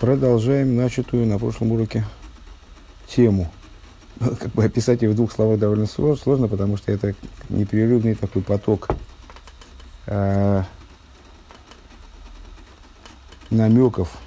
Продолжаем 0.00 0.76
начатую 0.76 1.26
на 1.26 1.38
прошлом 1.38 1.72
уроке 1.72 2.04
тему. 3.08 3.50
Как 4.20 4.50
бы 4.52 4.62
описать 4.62 5.00
ее 5.00 5.08
в 5.08 5.16
двух 5.16 5.32
словах 5.32 5.58
довольно 5.58 5.86
сложно, 5.86 6.48
потому 6.48 6.76
что 6.76 6.92
это 6.92 7.14
непрерывный 7.48 8.14
такой 8.14 8.42
поток 8.42 8.90
э, 10.04 10.62
намеков, 13.48 14.18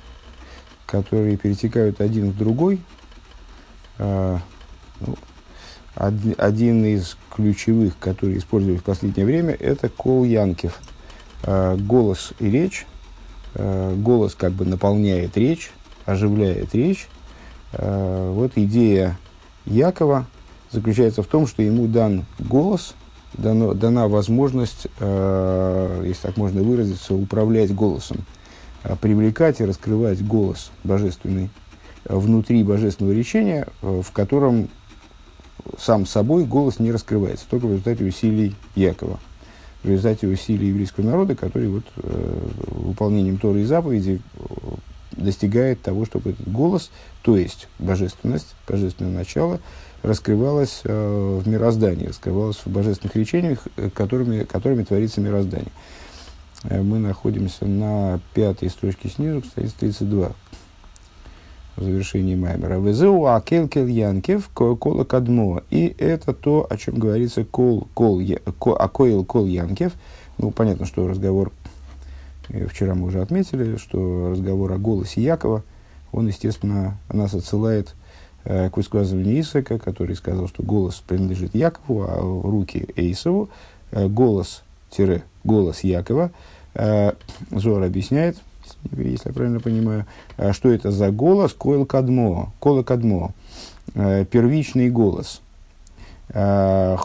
которые 0.87 1.37
перетекают 1.37 2.01
один 2.01 2.31
в 2.31 2.37
другой. 2.37 2.81
Э, 3.99 4.39
ну, 5.01 5.15
один, 5.93 6.33
один 6.39 6.83
из 6.83 7.15
ключевых, 7.29 7.99
который 7.99 8.39
использовали 8.39 8.77
в 8.77 8.83
последнее 8.83 9.27
время, 9.27 9.53
это 9.53 9.87
кол 9.87 10.23
Янкев. 10.23 10.79
Э, 11.43 11.77
голос 11.77 12.33
и 12.39 12.49
речь 12.49 12.87
Э, 13.55 13.95
голос 13.95 14.35
как 14.35 14.51
бы 14.51 14.65
наполняет 14.65 15.35
речь, 15.37 15.71
оживляет 16.05 16.75
речь. 16.75 17.07
Э, 17.73 18.31
вот 18.33 18.51
идея 18.55 19.17
Якова 19.65 20.27
заключается 20.71 21.23
в 21.23 21.27
том, 21.27 21.47
что 21.47 21.63
ему 21.63 21.87
дан 21.87 22.25
голос, 22.37 22.93
дано, 23.33 23.73
дана 23.73 24.07
возможность, 24.07 24.87
э, 24.99 26.03
если 26.05 26.21
так 26.21 26.37
можно 26.37 26.61
выразиться, 26.61 27.15
управлять 27.15 27.73
голосом, 27.73 28.17
привлекать 29.01 29.59
и 29.59 29.65
раскрывать 29.65 30.25
голос 30.25 30.71
божественный 30.83 31.49
внутри 32.05 32.63
божественного 32.63 33.13
речения, 33.13 33.67
в 33.81 34.09
котором 34.13 34.69
сам 35.77 36.05
собой 36.05 36.45
голос 36.45 36.79
не 36.79 36.91
раскрывается, 36.91 37.45
только 37.49 37.65
в 37.65 37.71
результате 37.71 38.05
усилий 38.05 38.55
Якова 38.75 39.19
в 39.83 39.89
результате 39.89 40.27
усилий 40.27 40.67
еврейского 40.67 41.05
народа, 41.05 41.35
который 41.35 41.69
вот, 41.69 41.85
э, 41.97 42.47
выполнением 42.67 43.37
Торы 43.37 43.61
и 43.61 43.65
заповедей 43.65 44.21
э, 44.35 44.43
достигает 45.11 45.81
того, 45.81 46.05
чтобы 46.05 46.31
этот 46.31 46.51
голос, 46.51 46.91
то 47.21 47.37
есть 47.37 47.67
божественность, 47.79 48.55
божественное 48.67 49.11
начало, 49.11 49.59
раскрывалось 50.03 50.81
э, 50.83 51.39
в 51.43 51.47
мироздании, 51.47 52.07
раскрывалось 52.07 52.57
в 52.57 52.67
божественных 52.67 53.15
речениях, 53.15 53.67
э, 53.75 53.89
которыми, 53.89 54.43
которыми 54.43 54.83
творится 54.83 55.21
мироздание. 55.21 55.71
Э, 56.63 56.81
мы 56.81 56.99
находимся 56.99 57.65
на 57.65 58.19
пятой 58.33 58.69
строчке 58.69 59.09
снизу, 59.09 59.41
кстати, 59.41 59.71
32 59.79 60.33
в 61.79 61.83
завершении 61.83 62.35
Маймера. 62.35 62.79
Везеу 62.79 63.25
акелкел 63.25 63.87
янкев 63.87 64.49
кола 64.49 65.03
кадмо. 65.03 65.63
И 65.69 65.95
это 65.97 66.33
то, 66.33 66.67
о 66.69 66.77
чем 66.77 66.99
говорится 66.99 67.43
кол, 67.45 67.87
кол, 67.93 68.21
акоил 68.77 69.23
кол 69.23 69.45
янкев. 69.45 69.93
Ну, 70.37 70.51
понятно, 70.51 70.85
что 70.85 71.07
разговор, 71.07 71.51
э, 72.49 72.67
вчера 72.67 72.95
мы 72.95 73.07
уже 73.07 73.21
отметили, 73.21 73.77
что 73.77 74.29
разговор 74.31 74.71
о 74.73 74.77
голосе 74.77 75.21
Якова, 75.21 75.63
он, 76.11 76.27
естественно, 76.27 76.97
нас 77.11 77.33
отсылает 77.33 77.95
э, 78.43 78.69
к 78.69 78.77
высказыванию 78.77 79.39
Исака, 79.39 79.79
который 79.79 80.15
сказал, 80.15 80.47
что 80.47 80.63
голос 80.63 81.01
принадлежит 81.05 81.55
Якову, 81.55 82.03
а 82.03 82.19
руки 82.19 82.89
Эйсову. 82.95 83.49
Э, 83.91 84.07
голос, 84.07 84.63
тире, 84.89 85.23
голос 85.43 85.83
Якова. 85.83 86.31
Зор 87.51 87.81
объясняет, 87.83 88.37
если 88.91 89.29
я 89.29 89.33
правильно 89.33 89.59
понимаю, 89.59 90.05
а 90.37 90.53
что 90.53 90.69
это 90.69 90.91
за 90.91 91.11
голос? 91.11 91.53
Койл 91.53 91.85
кадмо, 91.85 92.51
кола 92.59 92.83
кадмо, 92.83 93.31
э, 93.95 94.25
первичный 94.25 94.89
голос. 94.89 95.41
Э, 96.29 96.97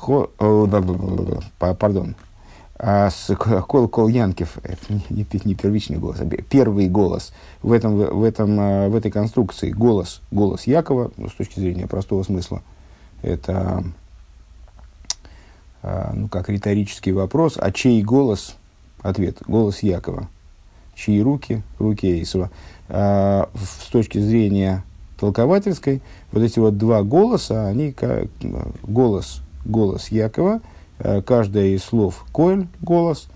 пардон, 1.59 2.15
а 2.79 3.11
кол 3.67 3.89
кол 3.89 4.09
Янкев, 4.09 4.59
не, 5.09 5.27
не 5.45 5.55
первичный 5.55 5.97
голос, 5.97 6.21
а 6.21 6.27
первый 6.27 6.89
голос 6.89 7.33
в, 7.63 7.73
этом, 7.73 7.97
в, 7.97 8.23
этом, 8.23 8.61
э, 8.61 8.89
в 8.89 8.97
этой 8.97 9.11
конструкции 9.11 9.71
голос, 9.71 10.21
голос 10.31 10.67
Якова, 10.67 11.11
ну, 11.17 11.29
с 11.29 11.33
точки 11.33 11.61
зрения 11.61 11.87
простого 11.87 12.23
смысла, 12.23 12.63
это 13.23 13.85
ну, 16.15 16.29
как 16.29 16.49
риторический 16.49 17.13
вопрос, 17.13 17.59
а 17.59 17.71
чей 17.71 18.03
голос? 18.03 18.57
Ответ, 19.03 19.37
голос 19.47 19.83
Якова 19.83 20.29
чьи 20.95 21.21
руки, 21.23 21.63
руки 21.79 22.07
Эйсова. 22.07 22.51
А, 22.89 23.49
с 23.55 23.89
точки 23.89 24.19
зрения 24.19 24.85
толковательской, 25.19 26.03
вот 26.33 26.43
эти 26.43 26.59
вот 26.59 26.77
два 26.77 27.03
голоса, 27.03 27.67
они 27.67 27.93
как, 27.93 28.29
голос, 28.83 29.41
голос 29.65 30.09
Якова, 30.09 30.61
а, 30.99 31.23
каждое 31.23 31.69
из 31.69 31.85
слов 31.85 32.25
коэль, 32.33 32.67
голос, 32.83 33.29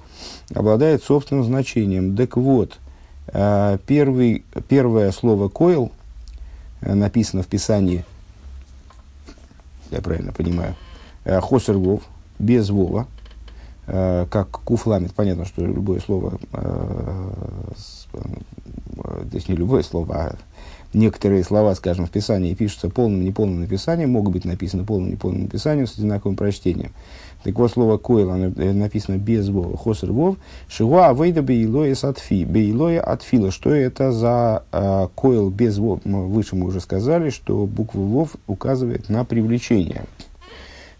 обладает 0.54 1.02
собственным 1.02 1.44
значением. 1.44 2.16
Так 2.16 2.36
вот, 2.36 2.78
а, 3.28 3.78
первый, 3.86 4.44
первое 4.68 5.12
слово 5.12 5.48
коэл 5.48 5.92
написано 6.80 7.42
в 7.42 7.46
Писании, 7.46 8.04
я 9.90 10.00
правильно 10.00 10.32
понимаю, 10.32 10.76
хосер 11.24 11.76
вов, 11.76 12.02
без 12.38 12.70
вова, 12.70 13.06
как 13.88 14.50
куфламит, 14.50 15.14
понятно, 15.14 15.46
что 15.46 15.64
любое 15.64 16.00
слово, 16.00 16.38
э, 16.52 17.30
э, 18.12 19.24
есть 19.32 19.48
не 19.48 19.56
любое 19.56 19.82
слово, 19.82 20.14
а 20.14 20.36
некоторые 20.92 21.42
слова, 21.42 21.74
скажем, 21.74 22.06
в 22.06 22.10
Писании 22.10 22.52
пишутся 22.52 22.90
полным, 22.90 23.24
неполным 23.24 23.60
написанием, 23.60 24.10
могут 24.10 24.34
быть 24.34 24.44
написаны 24.44 24.84
полным, 24.84 25.12
неполным 25.12 25.44
написанием 25.44 25.86
с 25.86 25.96
одинаковым 25.96 26.36
прочтением. 26.36 26.92
Так 27.44 27.58
вот, 27.58 27.70
слово 27.70 27.96
койл 27.96 28.30
оно 28.30 28.52
написано 28.56 29.16
без 29.16 29.48
вова, 29.48 29.74
хосер 29.76 30.12
вов, 30.12 30.36
шива 30.68 31.08
авейда 31.08 31.40
бейлоя 31.40 31.94
сатфи, 31.94 32.44
бейлоя 32.44 33.00
отфила. 33.00 33.50
Что 33.50 33.70
это 33.70 34.12
за 34.12 34.64
э, 34.70 35.08
койл 35.14 35.48
без 35.48 35.78
вов? 35.78 36.00
Выше 36.04 36.56
мы 36.56 36.66
уже 36.66 36.80
сказали, 36.80 37.30
что 37.30 37.64
буква 37.64 38.00
вов 38.00 38.36
указывает 38.46 39.08
на 39.08 39.24
привлечение. 39.24 40.04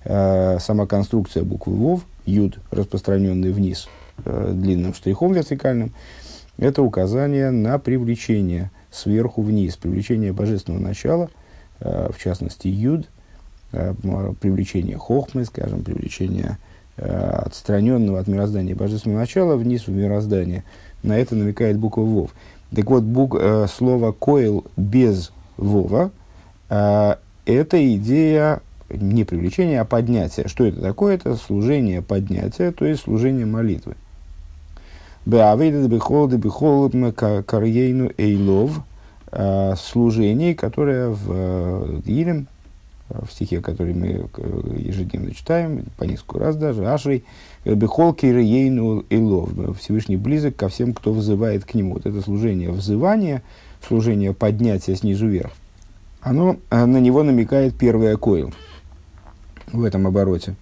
Э, 0.05 0.59
сама 0.61 0.87
конструкция 0.87 1.43
буквы 1.43 1.75
вов– 1.75 2.03
юд, 2.29 2.59
распространенный 2.71 3.51
вниз 3.53 3.89
э, 4.25 4.53
длинным 4.55 4.95
штрихом 4.95 5.33
вертикальным, 5.33 5.93
это 6.59 6.83
указание 6.83 7.51
на 7.51 7.79
привлечение 7.79 8.71
сверху 8.91 9.43
вниз, 9.43 9.77
привлечение 9.77 10.33
божественного 10.33 10.83
начала, 10.83 11.31
э, 11.81 12.11
в 12.13 12.23
частности 12.23 12.69
юд, 12.69 13.09
э, 13.73 13.95
привлечение 14.41 14.97
хохмы, 14.97 15.45
скажем, 15.45 15.83
привлечение 15.83 16.59
отстраненного 17.01 18.19
от 18.19 18.27
мироздания 18.27 18.75
божественного 18.75 19.21
начала 19.21 19.55
вниз 19.55 19.87
в 19.87 19.93
мироздание. 19.93 20.65
На 21.05 21.17
это 21.17 21.37
намекает 21.37 21.79
буква 21.79 22.01
Вов. 22.01 22.33
Так 22.75 22.91
вот, 22.91 23.05
бук, 23.05 23.41
слово 23.69 24.11
«койл» 24.11 24.65
без 24.77 25.31
Вова 25.57 26.11
э,– 26.71 27.15
это 27.47 27.95
идея 27.97 28.63
не 28.91 29.25
привлечение, 29.25 29.81
а 29.81 29.85
поднятие. 29.85 30.49
Что 30.49 30.65
это 30.65 30.81
такое? 30.81 31.15
Это 31.15 31.37
служение 31.37 32.03
поднятия, 32.03 32.73
то 32.73 32.85
есть 32.85 33.03
служение 33.03 33.47
молитвы. 33.47 33.97
карьейну 37.43 38.11
эйлов 38.17 38.83
а, 39.31 39.75
служение, 39.77 40.55
которое 40.55 41.11
в 41.11 41.27
э, 41.29 42.01
Илем, 42.07 42.47
в 43.09 43.31
стихе, 43.31 43.61
который 43.61 43.93
мы 43.93 44.29
э, 44.37 44.77
ежедневно 44.79 45.35
читаем, 45.35 45.85
по 45.99 46.05
несколько 46.05 46.39
раз 46.39 46.57
даже, 46.57 46.87
Ашрей, 46.87 47.25
Бехол 47.65 48.15
Кирейну 48.15 49.05
Эйлов, 49.11 49.51
Всевышний 49.79 50.17
близок 50.17 50.57
ко 50.57 50.69
всем, 50.69 50.95
кто 50.95 51.13
вызывает 51.13 51.65
к 51.65 51.75
нему. 51.75 51.95
Вот 51.95 52.07
это 52.07 52.23
служение 52.23 52.71
взывания, 52.71 53.43
служение 53.87 54.33
поднятия 54.33 54.95
снизу 54.95 55.27
вверх, 55.27 55.53
оно 56.21 56.57
э, 56.71 56.85
на 56.85 56.99
него 56.99 57.23
намекает 57.23 57.75
первое 57.75 58.17
койл 58.17 58.53
в 59.73 59.85
этом 59.85 60.07
обороте. 60.07 60.55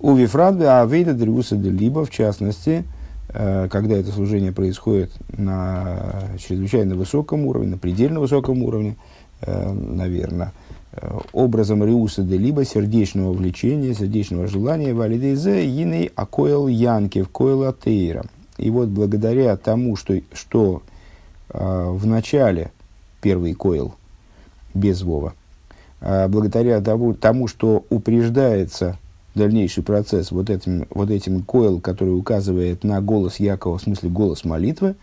У 0.00 0.14
Вифрадбе 0.14 0.68
Авейда 0.68 1.14
Дриуса 1.14 1.54
либо 1.54 2.04
в 2.04 2.10
частности, 2.10 2.84
э, 3.28 3.68
когда 3.70 3.96
это 3.96 4.10
служение 4.10 4.52
происходит 4.52 5.12
на 5.36 6.24
чрезвычайно 6.38 6.96
высоком 6.96 7.46
уровне, 7.46 7.70
на 7.70 7.78
предельно 7.78 8.18
высоком 8.18 8.62
уровне, 8.62 8.96
э, 9.42 9.72
наверное, 9.72 10.52
э, 10.92 11.18
образом 11.32 11.84
Риуса 11.84 12.22
де 12.22 12.36
либо 12.36 12.64
сердечного 12.64 13.32
влечения, 13.32 13.94
сердечного 13.94 14.48
желания, 14.48 14.92
валидейзе, 14.92 15.64
иней 15.66 16.10
акоэл 16.16 16.66
янкев, 16.66 17.28
коэл 17.28 17.68
атеира. 17.68 18.24
И 18.58 18.70
вот 18.70 18.88
благодаря 18.88 19.56
тому, 19.56 19.96
что, 19.96 20.20
что 20.32 20.82
в 21.48 22.06
начале 22.06 22.70
первый 23.20 23.52
койл 23.52 23.94
без 24.74 25.02
Вова– 25.02 25.34
благодаря 26.02 26.80
тому, 26.80 27.14
тому, 27.14 27.46
что 27.46 27.84
упреждается 27.88 28.98
дальнейший 29.34 29.82
процесс 29.82 30.30
вот 30.30 30.50
этим, 30.50 30.86
вот 30.90 31.10
этим 31.10 31.42
койл, 31.42 31.80
который 31.80 32.16
указывает 32.16 32.84
на 32.84 33.00
голос 33.00 33.40
Якова, 33.40 33.78
в 33.78 33.82
смысле 33.82 34.10
голос 34.10 34.44
молитвы, 34.44 34.94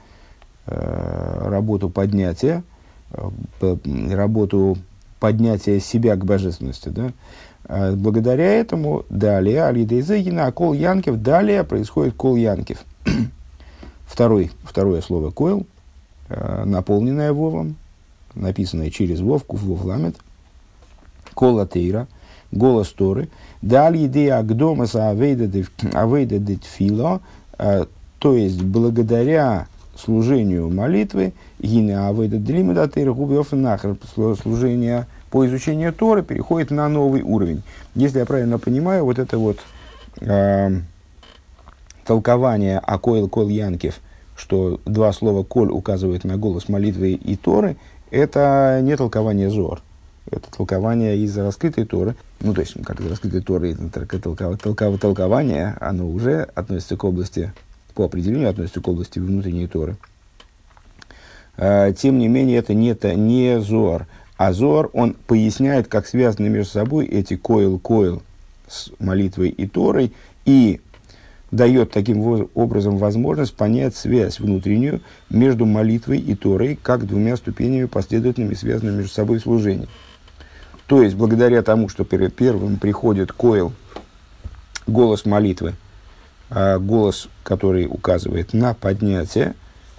э, 0.67 1.49
работу 1.49 1.89
поднятия, 1.89 2.63
э, 3.11 3.77
работу 4.11 4.77
поднятия 5.19 5.79
себя 5.79 6.15
к 6.15 6.25
божественности, 6.25 6.89
да, 6.89 7.11
а 7.65 7.93
благодаря 7.95 8.53
этому 8.53 9.05
далее, 9.09 9.65
Алидейзегина, 9.65 10.51
кол 10.51 10.73
Янкев, 10.73 11.17
далее 11.17 11.63
происходит 11.63 12.13
кол 12.15 12.35
Янкев. 12.35 12.83
Второй, 14.05 14.51
второе 14.63 15.01
слово 15.01 15.29
койл, 15.31 15.65
э, 16.29 16.63
наполненное 16.65 17.31
Вовом, 17.33 17.75
написанное 18.33 18.89
через 18.89 19.19
Вовку, 19.19 19.55
Вов 19.55 19.83
ламет, 19.83 20.15
Кола 21.39 21.65
Тейра, 21.65 22.09
голос 22.51 22.89
Торы, 22.89 23.29
Даль 23.61 24.07
идея 24.07 24.39
Агдомаса 24.39 25.09
Авейда 25.09 25.47
Детфило, 25.47 27.21
то 27.57 28.33
есть 28.35 28.61
благодаря 28.61 29.67
служению 29.95 30.69
молитвы, 30.69 31.31
Гине 31.59 31.97
Авейда 31.97 32.39
Длимада 32.39 32.89
Тейра 32.89 33.13
Губиофенахер, 33.13 33.95
служение 34.41 35.07
по 35.31 35.47
изучению 35.47 35.93
Торы 35.93 36.23
переходит 36.23 36.71
на 36.71 36.89
новый 36.89 37.21
уровень. 37.21 37.63
Если 37.95 38.19
я 38.19 38.25
правильно 38.25 38.59
понимаю, 38.59 39.05
вот 39.05 39.17
это 39.17 39.37
вот 39.37 39.59
э, 40.19 40.71
толкование 42.05 42.79
Акоил 42.79 43.29
Кол 43.29 43.47
Янкев, 43.47 44.01
что 44.35 44.81
два 44.83 45.13
слова 45.13 45.43
«коль» 45.43 45.71
указывают 45.71 46.25
на 46.25 46.35
голос 46.35 46.67
молитвы 46.67 47.13
и 47.13 47.37
Торы, 47.37 47.77
это 48.11 48.81
не 48.83 48.97
толкование 48.97 49.49
Зор. 49.49 49.81
Это 50.31 50.49
толкование 50.51 51.17
из 51.17 51.37
раскрытой 51.37 51.85
Торы. 51.85 52.15
Ну, 52.41 52.53
то 52.53 52.61
есть, 52.61 52.75
как 52.83 52.99
из 53.01 53.07
раскрытой 53.07 53.41
Торы, 53.41 53.75
толкование, 53.75 55.75
оно 55.79 56.07
уже 56.07 56.43
относится 56.55 56.97
к 56.97 57.03
области, 57.03 57.51
по 57.95 58.05
определению 58.05 58.49
относится 58.49 58.81
к 58.81 58.87
области 58.87 59.19
внутренней 59.19 59.67
Торы. 59.67 59.97
А, 61.57 61.91
тем 61.93 62.19
не 62.19 62.27
менее, 62.27 62.59
это 62.59 62.73
не, 62.73 62.95
не 63.15 63.59
Зор. 63.59 64.05
А 64.37 64.53
Зор, 64.53 64.89
он 64.93 65.13
поясняет, 65.13 65.87
как 65.87 66.07
связаны 66.07 66.47
между 66.47 66.71
собой 66.71 67.07
эти 67.07 67.35
коил-коил 67.35 68.21
с 68.67 68.91
молитвой 68.99 69.49
и 69.49 69.67
Торой, 69.67 70.13
и 70.45 70.79
дает 71.51 71.91
таким 71.91 72.47
образом 72.53 72.97
возможность 72.97 73.55
понять 73.55 73.95
связь 73.95 74.39
внутреннюю 74.39 75.01
между 75.29 75.65
молитвой 75.65 76.19
и 76.19 76.35
Торой, 76.35 76.77
как 76.81 77.07
двумя 77.07 77.35
ступенями 77.35 77.85
последовательными, 77.85 78.53
связанными 78.53 78.97
между 78.97 79.11
собой 79.11 79.39
служения. 79.39 79.87
То 80.89 81.01
есть, 81.01 81.15
благодаря 81.15 81.61
тому, 81.61 81.87
что 81.87 82.03
первым 82.03 82.77
приходит 82.77 83.31
коил, 83.31 83.71
голос 84.87 85.25
молитвы, 85.25 85.75
а, 86.49 86.79
голос, 86.79 87.29
который 87.43 87.85
указывает 87.85 88.51
на 88.51 88.73
поднятие, 88.73 89.53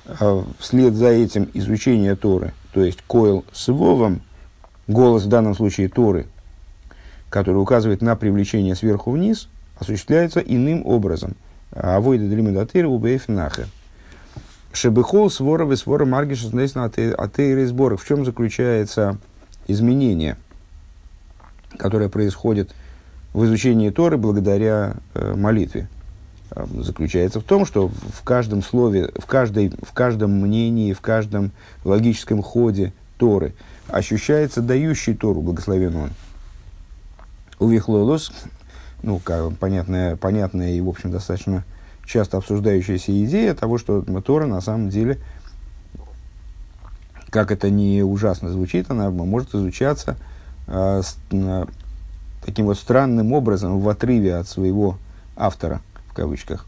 а, 0.04 0.44
вслед 0.58 0.94
за 0.94 1.08
этим 1.08 1.48
изучение 1.54 2.14
Торы, 2.16 2.52
то 2.74 2.84
есть 2.84 2.98
коил 3.06 3.46
с 3.52 3.68
Вовом, 3.68 4.20
голос 4.88 5.22
в 5.22 5.28
данном 5.28 5.54
случае 5.54 5.88
Торы, 5.88 6.26
который 7.30 7.62
указывает 7.62 8.02
на 8.02 8.16
привлечение 8.16 8.74
сверху 8.74 9.12
вниз– 9.12 9.48
осуществляется 9.80 10.40
иным 10.40 10.86
образом. 10.86 11.34
Авойда 11.72 12.26
длимедатыр 12.26 12.86
убейф 12.86 13.28
нахер. 13.28 13.66
Шебехол 14.72 15.30
свора 15.30 15.74
свора 15.74 16.04
маргиша 16.04 16.46
атеиры 16.84 17.66
сборы. 17.66 17.96
В 17.96 18.06
чем 18.06 18.24
заключается 18.24 19.18
изменение, 19.66 20.36
которое 21.78 22.08
происходит 22.08 22.74
в 23.32 23.44
изучении 23.44 23.90
Торы 23.90 24.16
благодаря 24.16 24.96
э, 25.14 25.34
молитве? 25.34 25.88
Э, 26.50 26.66
заключается 26.78 27.40
в 27.40 27.44
том, 27.44 27.66
что 27.66 27.88
в 27.88 28.22
каждом 28.22 28.62
слове, 28.62 29.10
в, 29.16 29.26
каждой, 29.26 29.72
в 29.82 29.92
каждом 29.92 30.32
мнении, 30.32 30.92
в 30.92 31.00
каждом 31.00 31.52
логическом 31.84 32.42
ходе 32.42 32.92
Торы 33.18 33.54
ощущается 33.88 34.62
дающий 34.62 35.14
Тору, 35.14 35.42
благословен 35.42 35.96
он. 35.96 36.10
Увихлолос 37.58 38.32
ну, 39.02 39.18
как, 39.18 39.56
понятная, 39.56 40.16
понятная 40.16 40.72
и, 40.72 40.80
в 40.80 40.88
общем, 40.88 41.10
достаточно 41.10 41.64
часто 42.04 42.38
обсуждающаяся 42.38 43.12
идея 43.24 43.54
того, 43.54 43.78
что 43.78 44.02
Тора 44.20 44.46
на 44.46 44.60
самом 44.60 44.88
деле, 44.88 45.18
как 47.30 47.50
это 47.50 47.70
не 47.70 48.02
ужасно 48.02 48.50
звучит, 48.50 48.90
она 48.90 49.10
может 49.10 49.54
изучаться 49.54 50.16
таким 52.44 52.66
вот 52.66 52.78
странным 52.78 53.32
образом 53.32 53.80
в 53.80 53.88
отрыве 53.88 54.36
от 54.36 54.48
своего 54.48 54.98
автора, 55.36 55.80
в 56.08 56.14
кавычках. 56.14 56.66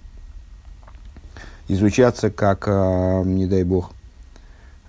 Изучаться 1.69 2.31
как, 2.31 2.64
э, 2.66 3.22
не 3.25 3.46
дай 3.46 3.64
бог, 3.64 3.93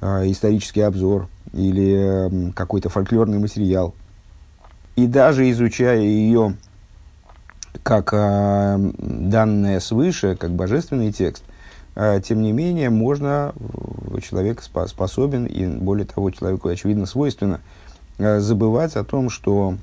э, 0.02 0.30
исторический 0.32 0.82
обзор 0.82 1.30
или 1.54 2.50
э, 2.50 2.52
какой-то 2.54 2.90
фольклорный 2.90 3.40
материал. 3.40 3.94
И 4.96 5.08
даже 5.08 5.50
изучая 5.52 6.02
ее 6.02 6.56
как 7.84 8.10
э, 8.14 8.92
данное 8.98 9.80
свыше, 9.80 10.36
как 10.36 10.52
божественный 10.52 11.12
текст, 11.12 11.44
э, 11.96 12.22
тем 12.24 12.42
не 12.42 12.52
менее, 12.52 12.90
можно, 12.90 13.54
э, 13.56 14.20
человек 14.22 14.62
способен, 14.62 15.46
и 15.46 15.66
более 15.68 16.06
того, 16.06 16.32
человеку, 16.32 16.68
очевидно, 16.68 17.06
свойственно, 17.06 17.56
э, 17.56 17.83
забывать 18.18 18.96
о 18.96 19.04
том, 19.04 19.30
что 19.30 19.78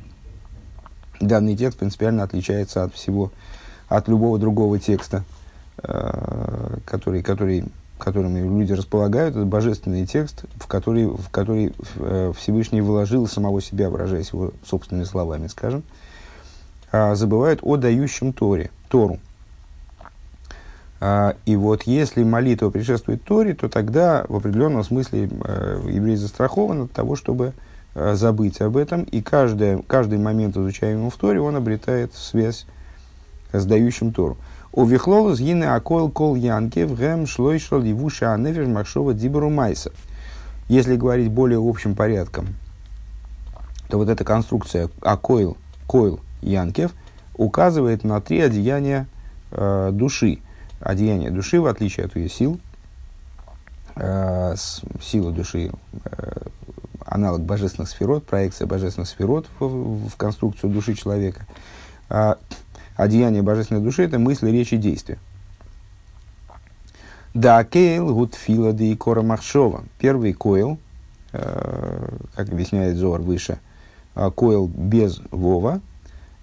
данный 1.20 1.56
текст 1.56 1.78
принципиально 1.78 2.22
отличается 2.22 2.84
от 2.84 2.94
всего, 2.94 3.32
от 3.88 4.08
любого 4.08 4.38
другого 4.38 4.78
текста, 4.78 5.24
э, 5.82 6.78
который, 6.84 7.22
который, 7.22 7.64
которыми 7.98 8.40
люди 8.40 8.72
располагают. 8.72 9.36
Это 9.36 9.44
божественный 9.44 10.06
текст, 10.06 10.44
в 10.56 10.66
который, 10.66 11.06
в 11.06 11.28
который 11.30 11.74
э, 11.96 12.32
Всевышний 12.36 12.80
вложил 12.80 13.26
самого 13.26 13.60
себя, 13.60 13.90
выражаясь 13.90 14.32
его 14.32 14.52
собственными 14.64 15.04
словами, 15.04 15.48
скажем. 15.48 15.80
Э, 15.80 16.10
а, 16.92 17.14
забывают 17.14 17.60
о 17.62 17.76
дающем 17.76 18.32
Торе, 18.32 18.70
Тору. 18.88 19.18
А, 21.00 21.36
и 21.46 21.56
вот 21.56 21.84
если 21.84 22.24
молитва 22.24 22.70
предшествует 22.70 23.22
Торе, 23.22 23.54
то 23.54 23.68
тогда 23.68 24.24
в 24.28 24.36
определенном 24.36 24.84
смысле 24.84 25.30
э, 25.44 25.82
еврей 25.88 26.16
застрахован 26.16 26.82
от 26.82 26.92
того, 26.92 27.16
чтобы 27.16 27.46
э, 27.46 27.52
забыть 27.94 28.60
об 28.60 28.76
этом. 28.76 29.02
И 29.02 29.20
каждый, 29.20 29.82
каждый 29.82 30.18
момент, 30.18 30.56
изучаемого 30.56 31.10
в 31.10 31.16
Торе, 31.16 31.40
он 31.40 31.56
обретает 31.56 32.14
связь 32.14 32.66
с 33.52 33.64
дающим 33.64 34.12
Тору. 34.12 34.36
У 34.72 34.84
Вихлолу 34.84 35.34
сгины 35.34 35.64
акойл 35.64 36.10
кол 36.10 36.36
янке 36.36 36.86
в 36.86 36.94
гэм 36.94 37.26
шлойшал 37.26 37.80
ливуша 37.80 38.32
анефиш 38.34 38.68
махшова 38.68 39.14
дибру 39.14 39.50
майса. 39.50 39.90
Если 40.68 40.94
говорить 40.94 41.32
более 41.32 41.58
общим 41.58 41.96
порядком, 41.96 42.46
то 43.88 43.98
вот 43.98 44.08
эта 44.08 44.22
конструкция 44.22 44.88
акойл, 45.02 45.56
койл, 45.88 46.20
Янкев 46.42 46.92
указывает 47.34 48.04
на 48.04 48.20
три 48.20 48.40
одеяния 48.40 49.06
э, 49.50 49.90
души. 49.92 50.38
Одеяние 50.80 51.30
души, 51.30 51.60
в 51.60 51.66
отличие 51.66 52.06
от 52.06 52.16
ее 52.16 52.28
сил, 52.28 52.60
э, 53.96 54.54
сила 55.02 55.32
души, 55.32 55.70
э, 56.04 56.46
аналог 57.10 57.42
божественных 57.42 57.90
сферот, 57.90 58.24
проекция 58.24 58.66
божественных 58.66 59.08
сферот 59.08 59.46
в, 59.58 60.08
в 60.08 60.16
конструкцию 60.16 60.70
души 60.70 60.94
человека. 60.94 61.44
А 62.08 62.38
одеяние 62.96 63.42
божественной 63.42 63.82
души– 63.82 64.02
это 64.04 64.18
мысли, 64.18 64.50
речи, 64.50 64.76
действия. 64.76 65.18
Да, 67.34 67.62
кейл, 67.64 68.14
гуд 68.14 68.34
фила 68.34 68.70
и 68.72 68.96
кора 68.96 69.22
махшова. 69.22 69.84
Первый 69.98 70.32
койл, 70.32 70.78
э, 71.32 72.08
как 72.34 72.48
объясняет 72.48 72.96
Зор 72.96 73.20
выше, 73.20 73.58
э, 74.14 74.30
койл 74.34 74.68
без 74.68 75.20
вова, 75.30 75.80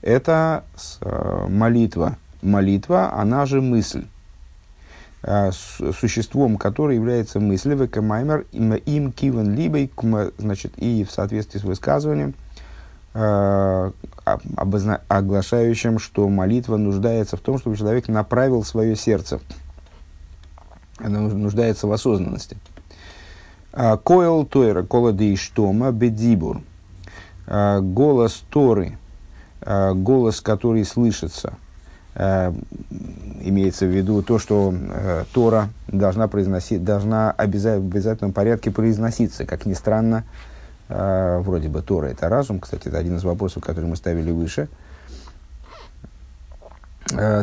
это 0.01 0.63
э, 1.01 1.47
молитва. 1.49 2.17
Молитва, 2.41 3.13
она 3.13 3.45
же 3.45 3.61
мысль, 3.61 4.05
существом 5.99 6.57
которой 6.57 6.95
является 6.95 7.39
мысль, 7.39 7.73
векамаймер 7.73 8.45
им 8.51 9.11
кивен 9.11 9.55
либой, 9.55 9.91
значит, 10.37 10.73
и 10.77 11.03
в 11.03 11.11
соответствии 11.11 11.59
с 11.59 11.63
высказыванием, 11.63 12.33
э, 13.13 13.91
обозна- 14.55 15.01
оглашающим, 15.07 15.99
что 15.99 16.29
молитва 16.29 16.77
нуждается 16.77 17.35
в 17.35 17.41
том, 17.41 17.57
чтобы 17.57 17.75
человек 17.77 18.07
направил 18.07 18.63
свое 18.63 18.95
сердце. 18.95 19.39
Она 20.99 21.19
нуждается 21.19 21.87
в 21.87 21.91
осознанности. 21.91 22.57
Коэл 23.71 24.45
Тойра, 24.45 24.83
Кола 24.83 25.13
Дейштома, 25.13 25.91
Бедибур. 25.91 26.61
Голос 27.47 28.43
Торы– 28.49 28.97
Э, 29.61 29.93
голос, 29.93 30.39
который 30.39 30.85
слышится. 30.85 31.55
Э, 32.19 32.51
имеется 33.41 33.85
в 33.85 33.89
виду 33.89 34.23
то, 34.23 34.39
что 34.39 34.73
э, 34.73 35.25
Тора 35.33 35.69
должна, 35.87 36.27
произносить, 36.27 36.83
должна 36.83 37.31
обяза- 37.37 37.79
в 37.79 37.85
обязательном 37.85 38.33
порядке 38.33 38.71
произноситься. 38.71 39.45
Как 39.45 39.65
ни 39.67 39.73
странно, 39.73 40.23
вроде 40.89 41.67
бы 41.67 41.81
Тора– 41.81 42.05
это 42.07 42.29
разум. 42.29 42.59
Кстати, 42.59 42.87
это 42.87 42.97
один 42.97 43.17
из 43.17 43.23
вопросов, 43.23 43.61
который 43.61 43.85
мы 43.85 43.97
ставили 43.97 44.31
выше. 44.31 44.69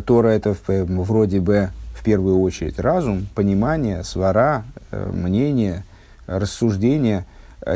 Тора– 0.07 0.29
это 0.31 0.57
вроде 0.67 1.41
бы 1.41 1.69
в 1.95 2.03
первую 2.03 2.41
очередь 2.41 2.79
разум, 2.81 3.29
понимание, 3.35 4.03
свара, 4.03 4.65
мнение, 4.91 5.85
рассуждение. 6.27 7.27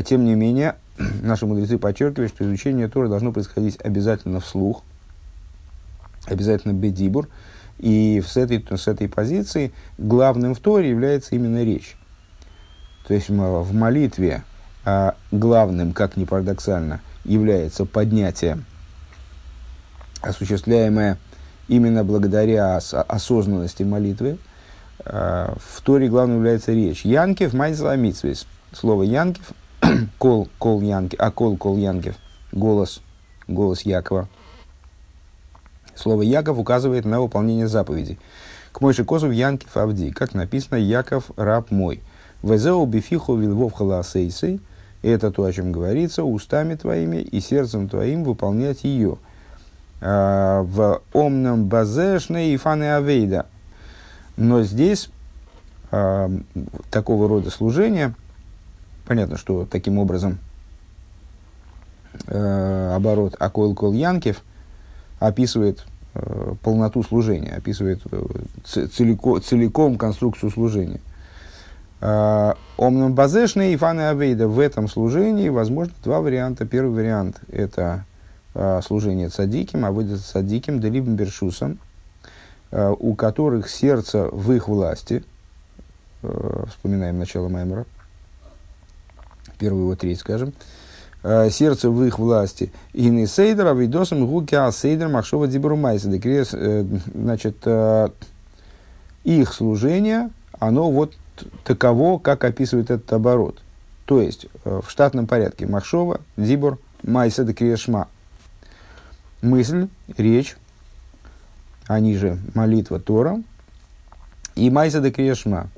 Тем 0.07 0.25
не 0.25 0.35
менее, 0.35 0.75
наши 1.23 1.45
мудрецы 1.45 1.77
подчеркивают, 1.77 2.33
что 2.33 2.45
изучение 2.45 2.89
Торы 2.89 3.09
должно 3.09 3.31
происходить 3.31 3.79
обязательно 3.85 4.41
вслух, 4.41 4.83
обязательно 6.29 6.73
бедибур, 6.73 7.29
и 7.79 8.23
с 8.27 8.37
этой, 8.37 8.65
с 8.77 8.89
этой 8.89 9.09
позиции 9.09 9.73
главным 9.99 10.55
в 10.55 10.61
Торе 10.61 10.91
является 10.91 11.35
именно 11.35 11.63
речь. 11.65 11.97
То 13.07 13.15
есть 13.15 13.29
в 13.29 13.75
молитве 13.75 14.43
а 14.85 15.17
главным, 15.33 15.93
как 15.93 16.17
ни 16.17 16.25
парадоксально, 16.25 17.01
является 17.25 17.85
поднятие, 17.85 18.65
осуществляемое 20.23 21.19
именно 21.69 22.05
благодаря 22.05 22.77
осознанности 22.77 23.83
молитвы, 23.83 24.39
а, 25.05 25.55
в 25.59 25.83
Торе 25.83 26.09
главным 26.09 26.39
является 26.39 26.73
речь. 26.73 27.05
Янкев 27.05 27.53
майзла 27.53 27.97
митсвис. 27.97 28.47
Слово 28.73 29.03
Янкев, 29.03 29.53
кол, 30.19 30.49
кол 30.59 30.81
Янкев, 30.81 31.21
а 31.21 31.31
кол, 31.31 31.59
кол 31.59 31.77
Янкев, 31.77 32.17
голос, 32.53 33.03
голос 33.47 33.83
Якова. 33.83 34.27
Слово 35.99 36.23
Яков 36.23 36.59
указывает 36.59 37.05
на 37.05 37.21
выполнение 37.21 37.69
заповедей. 37.69 38.19
К 38.73 38.81
Мойше 38.81 39.05
Козов 39.05 39.33
Янкев 39.33 39.77
Авди, 39.77 40.11
как 40.11 40.35
написано, 40.35 40.77
Яков 40.77 41.31
раб 41.37 41.71
мой. 41.71 42.01
Везеу 42.43 42.87
бифиху 42.87 43.35
вилвов 43.35 43.73
халасейсей. 43.73 44.61
Это 45.03 45.31
то, 45.31 45.45
о 45.45 45.53
чем 45.53 45.73
говорится, 45.73 46.25
устами 46.25 46.75
твоими 46.75 47.17
и 47.17 47.41
сердцем 47.41 47.89
твоим 47.89 48.25
выполнять 48.25 48.85
ее. 48.85 49.19
А, 50.01 50.63
в 50.63 51.03
омном 51.13 51.65
базешне 51.65 52.55
и 52.55 52.57
фаны 52.57 52.95
авейда– 52.95 53.47
но 54.39 54.63
здесь 54.63 55.11
э, 55.91 56.31
такого 56.93 57.29
рода 57.29 57.51
служение, 57.51 58.15
понятно, 59.05 59.37
что 59.37 59.67
таким 59.69 59.99
образом 59.99 60.39
э, 62.29 62.93
оборот 62.95 63.35
Акойл 63.41 63.75
Кол 63.75 63.93
Янкев 63.95 64.43
описывает 65.19 65.85
э, 66.15 66.55
полноту 66.63 67.03
служения, 67.03 67.55
описывает 67.57 68.01
э, 68.11 68.87
целиком, 68.87 69.43
целиком 69.43 69.97
конструкцию 69.97 70.51
служения. 70.51 71.01
Э, 72.01 72.55
Омном 72.77 73.15
базешный 73.15 73.73
и 73.73 73.77
фаны 73.77 74.09
авейда 74.09 74.49
в 74.49 74.59
этом 74.59 74.89
служении 74.89 75.49
возможно 75.49 75.95
два 76.05 76.21
варианта. 76.21 76.67
Первый 76.67 76.95
вариант– 76.95 77.41
это 77.53 78.05
э, 78.55 78.81
служение 78.85 79.29
цадиким, 79.29 79.85
а 79.85 79.91
выйдет 79.91 80.21
цадиким, 80.21 80.81
делибом 80.81 81.17
бершусом– 81.17 81.79
Э, 82.71 82.95
у 82.99 83.15
которых 83.15 83.71
сердце 83.71 84.29
в 84.31 84.53
их 84.53 84.69
власти, 84.69 85.25
э, 86.23 86.65
вспоминаем 86.69 87.19
начало 87.19 87.49
Маймера, 87.49 87.87
первую 89.59 89.85
его 89.85 89.97
треть, 89.97 90.21
скажем, 90.21 90.51
э, 90.51 90.53
сердце 91.23 91.91
в 91.91 92.05
их 92.05 92.19
власти. 92.19 92.73
И 92.93 93.09
не 93.09 93.27
сейдер, 93.27 93.67
а 93.67 93.75
видосом 93.75 94.27
гукя 94.27 94.71
сейдер 94.73 95.09
махшова 95.09 95.47
дибрумайса. 95.49 96.11
Значит, 97.15 97.67
их 99.25 99.53
служение, 99.53 100.31
оно 100.59 100.91
вот 100.91 101.15
таково, 101.65 102.19
как 102.19 102.45
описывает 102.45 102.91
этот 102.91 103.13
оборот. 103.13 103.61
То 104.05 104.21
есть, 104.21 104.47
в 104.65 104.85
штатном 104.89 105.27
порядке 105.27 105.67
Махшова, 105.67 106.21
Дибур, 106.37 106.79
Майса, 107.03 107.45
Декриешма. 107.45 108.09
Мысль, 109.43 109.89
речь, 110.17 110.57
они 111.87 112.17
же 112.17 112.39
молитва 112.55 112.99
Тора, 112.99 113.43
и 114.57 114.69
Майса 114.69 115.01
де 115.01 115.11
Криешма, 115.13 115.69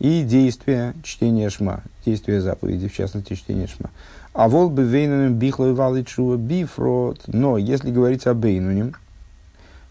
и 0.00 0.22
действие 0.24 0.94
чтения 1.04 1.48
Шма, 1.48 1.84
действие 2.04 2.40
заповеди, 2.40 2.88
в 2.88 2.94
частности, 2.94 3.34
чтение 3.34 3.68
Шма. 3.68 3.90
А 4.38 4.48
вол 4.48 4.70
бы 4.70 4.84
вейнунем 4.84 5.34
бихлой 5.34 5.72
валичува 5.72 6.36
бифрот. 6.36 7.22
Но 7.26 7.58
если 7.58 7.90
говорить 7.90 8.26
о 8.28 8.34
бейнунем, 8.34 8.94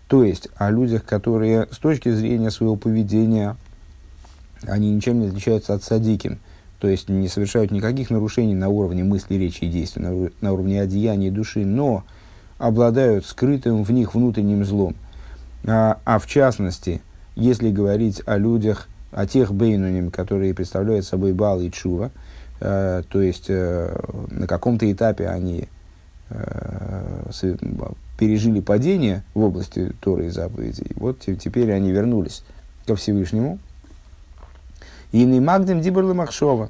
то 0.08 0.24
есть 0.24 0.48
о 0.56 0.72
людях, 0.72 1.04
которые 1.04 1.68
с 1.70 1.78
точки 1.78 2.10
зрения 2.10 2.50
своего 2.50 2.78
поведения, 2.78 3.58
они 4.64 4.94
ничем 4.94 5.20
не 5.20 5.28
отличаются 5.28 5.74
от 5.74 5.84
садиким, 5.84 6.40
то 6.80 6.88
есть 6.88 7.10
не 7.10 7.28
совершают 7.28 7.72
никаких 7.72 8.10
нарушений 8.10 8.56
на 8.56 8.70
уровне 8.70 9.04
мысли, 9.04 9.36
речи 9.36 9.66
и 9.66 9.70
действий, 9.70 10.04
на, 10.04 10.30
на 10.40 10.54
уровне 10.54 10.82
одеяния 10.82 11.30
души, 11.30 11.66
но 11.66 12.06
обладают 12.58 13.26
скрытым 13.26 13.84
в 13.84 13.92
них 13.92 14.16
внутренним 14.16 14.64
злом– 14.64 14.96
а, 15.66 16.00
а 16.06 16.20
в 16.20 16.28
частности, 16.28 17.02
если 17.36 17.70
говорить 17.72 18.22
о 18.26 18.38
людях, 18.38 18.88
о 19.12 19.28
тех 19.28 19.54
бейнуним, 19.54 20.12
которые 20.12 20.54
представляют 20.54 21.06
собой 21.06 21.34
бал 21.34 21.60
и 21.60 21.70
чува, 21.70 22.12
то 22.60 23.22
есть 23.22 23.46
э, 23.50 23.96
на 24.30 24.48
каком-то 24.48 24.92
этапе 24.92 25.28
они 25.28 25.68
э, 26.30 27.22
пережили 28.18 28.60
падение 28.60 29.24
в 29.34 29.42
области 29.42 29.94
Торы 30.02 30.28
и 30.28 30.30
заповедей, 30.30 30.92
вот 30.96 31.20
теперь 31.20 31.72
они 31.72 31.92
вернулись 31.92 32.44
ко 32.86 32.96
Всевышнему. 32.96 33.60
И 35.12 35.24
не 35.24 35.40
магдем 35.40 35.82
диберла 35.82 36.14
махшова. 36.14 36.70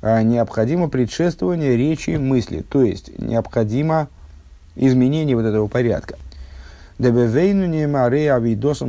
А 0.00 0.22
необходимо 0.22 0.88
предшествование 0.88 1.76
речи 1.76 2.10
и 2.10 2.18
мысли, 2.18 2.64
то 2.68 2.82
есть 2.82 3.16
необходимо 3.18 4.08
изменение 4.74 5.36
вот 5.36 5.44
этого 5.44 5.68
порядка. 5.68 6.16
Дебевейну 6.98 7.66
не 7.66 7.86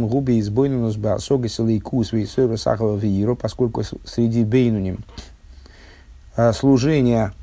губи 0.08 0.39
избойнунус 0.39 0.98
басога 0.98 1.50
селейкус 1.50 2.13
вейсойра 2.13 2.58
сахава 2.58 2.98
вииро, 2.98 3.36
поскольку 3.36 3.84
среди 4.05 4.43
бейнуним 4.43 5.03
служение 6.54 7.34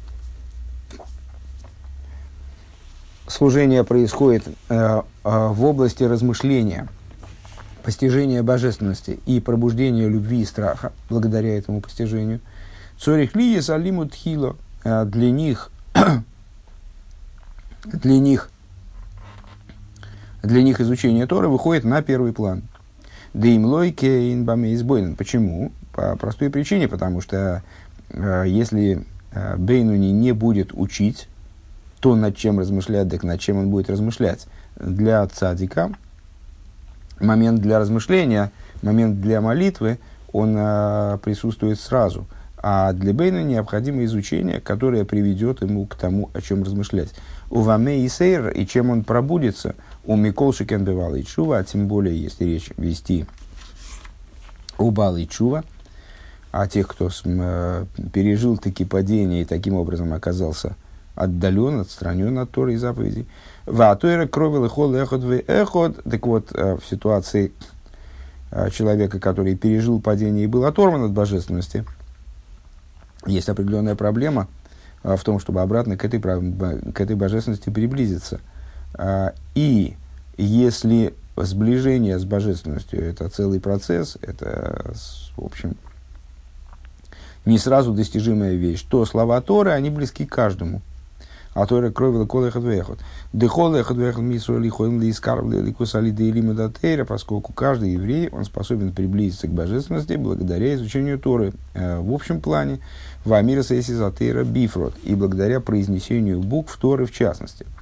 служение 3.31 3.85
происходит 3.85 4.47
э, 4.49 4.53
э, 4.69 5.03
в 5.25 5.65
области 5.65 6.03
размышления, 6.03 6.89
постижения 7.83 8.43
божественности 8.43 9.21
и 9.27 9.41
пробуждения 9.41 10.09
любви 10.09 10.43
и 10.43 10.45
страха, 10.45 10.93
благодаря 11.09 11.57
этому 11.57 11.81
постижению. 11.81 12.41
Цорих 12.99 13.35
лиес 13.35 13.71
алиму 13.71 14.11
э, 14.85 15.05
для 15.07 15.31
них, 15.31 15.71
для 17.85 18.19
них 18.19 18.51
для 20.43 20.63
них 20.63 20.81
изучение 20.81 21.27
Торы 21.27 21.49
выходит 21.49 21.85
на 21.85 22.03
первый 22.03 22.33
план. 22.33 22.63
Деймлой 23.35 23.93
кейн 23.93 24.45
бамейсбойлен. 24.45 25.15
Почему? 25.15 25.71
По 25.93 26.17
простой 26.17 26.51
причине, 26.51 26.89
потому 26.89 27.21
что 27.21 27.37
э, 27.37 27.61
если 28.15 29.05
э, 29.33 29.57
Бейнуни 29.57 30.13
не 30.13 30.33
будет 30.33 30.71
учить 30.73 31.29
то, 32.01 32.17
над 32.17 32.37
чем 32.37 32.59
размышляет, 32.59 33.11
так 33.11 33.23
над 33.23 33.41
чем 33.41 33.59
он 33.59 33.71
будет 33.71 33.91
размышлять, 33.91 34.47
для 34.77 35.27
цадика 35.27 35.93
момент 37.21 37.61
для 37.61 37.79
размышления, 37.79 38.51
момент 38.83 39.21
для 39.21 39.41
молитвы, 39.41 39.99
он 40.33 40.55
э, 40.57 41.19
присутствует 41.23 41.79
сразу. 41.79 42.27
А 42.63 42.93
для 42.93 43.15
Бейна 43.15 43.43
необходимо 43.43 44.05
изучение, 44.05 44.61
которое 44.61 45.05
приведет 45.05 45.63
ему 45.63 45.87
к 45.87 45.95
тому, 45.95 46.31
о 46.35 46.41
чем 46.41 46.63
размышлять. 46.63 47.11
У 47.49 47.61
Ваме 47.61 48.05
и 48.05 48.09
Сейр, 48.09 48.49
и 48.49 48.67
чем 48.67 48.91
он 48.91 49.05
пробудится– 49.05 49.75
у 50.05 50.17
Микол 50.17 50.53
Шикен 50.53 50.85
бывал 50.85 51.15
и 51.15 51.23
Чува, 51.23 51.59
а 51.59 51.65
тем 51.65 51.87
более, 51.87 52.21
если 52.21 52.45
речь 52.45 52.71
вести 52.77 53.27
о 54.79 54.91
Бал 54.91 55.17
и 55.17 55.27
Чува, 55.27 55.63
а 56.53 56.67
тех, 56.67 56.89
кто 56.89 57.11
э, 57.25 57.85
пережил 58.13 58.57
такие 58.57 58.89
падения 58.89 59.43
и 59.43 59.45
таким 59.45 59.75
образом 59.75 60.13
оказался 60.13 60.75
отдален, 61.15 61.81
отстранен 61.81 62.39
от 62.39 62.51
Торы 62.51 62.75
и 62.75 62.77
заповедей. 62.77 63.29
Ватуэра 63.67 64.27
кровил 64.27 64.67
эход 64.67 64.95
эход 64.95 65.23
в 65.23 65.33
эход. 65.33 66.03
Так 66.03 66.27
вот, 66.27 66.51
э, 66.53 66.77
в 66.77 66.89
ситуации 66.89 67.53
э, 68.51 68.71
человека, 68.71 69.21
который 69.21 69.55
пережил 69.55 70.01
падение 70.01 70.45
и 70.45 70.49
был 70.49 70.65
оторван 70.65 71.05
от 71.05 71.13
божественности, 71.13 71.85
есть 73.27 73.49
определенная 73.49 73.95
проблема 73.95 74.49
в 75.03 75.19
том, 75.25 75.39
чтобы 75.39 75.61
обратно 75.63 75.97
к 75.97 76.05
этой, 76.05 76.21
к 76.21 77.01
этой 77.01 77.17
божественности 77.17 77.71
приблизиться. 77.71 78.41
И 79.55 79.97
если 80.37 81.15
сближение 81.37 82.19
с 82.19 82.25
божественностью– 82.25 83.03
это 83.05 83.29
целый 83.29 83.61
процесс, 83.61 84.17
это, 84.23 84.95
в 85.37 85.45
общем, 85.45 85.77
не 87.45 87.59
сразу 87.59 87.93
достижимая 87.93 88.55
вещь, 88.55 88.85
то 88.89 89.05
слова 89.05 89.41
Торы, 89.41 89.71
они 89.71 89.91
близки 89.91 90.27
каждому. 90.27 90.83
А 91.53 91.67
Тора 91.67 91.91
кровила 91.91 92.27
кол 92.27 92.45
эхот 92.45 92.63
вехот. 92.63 93.01
Дехол 93.33 93.75
эхот 93.75 93.97
вехот 93.97 94.23
мису 94.23 94.59
лихоим 94.59 95.01
лискарв 95.01 95.51
ликусали 95.51 96.11
дейлима 96.11 96.55
датейра, 96.55 97.05
поскольку 97.05 97.53
каждый 97.53 97.93
еврей, 97.95 98.29
он 98.29 98.45
способен 98.45 98.93
приблизиться 98.93 99.49
к 99.49 99.51
божественности 99.51 100.13
благодаря 100.13 100.75
изучению 100.75 101.19
Торы 101.19 101.53
э, 101.75 101.99
в 101.99 102.13
общем 102.13 102.41
плане, 102.41 102.79
в 103.25 103.33
Амира 103.33 103.63
Сейсизатейра 103.63 104.45
Бифрот, 104.45 104.95
и 105.03 105.17
благодаря 105.17 105.61
произнесению 105.61 106.41
букв 106.41 106.77
Торы 106.77 107.07
в 107.07 107.13
частности– 107.13 107.67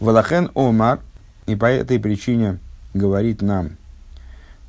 Валахен 0.00 0.50
Омар, 0.54 1.00
и 1.46 1.56
по 1.56 1.66
этой 1.66 1.98
причине 1.98 2.58
говорит 2.94 3.42
нам 3.42 3.76